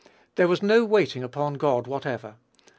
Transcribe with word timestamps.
There 0.33 0.47
was 0.47 0.63
no 0.63 0.83
waiting 0.83 1.21
upon 1.23 1.59
God 1.59 1.85
whatever. 1.85 2.33